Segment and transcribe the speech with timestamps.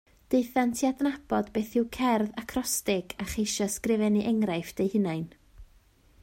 [0.33, 5.25] Daethant i adnabod beth yw cerdd acrostig a cheisio ysgrifennu enghraifft eu hunain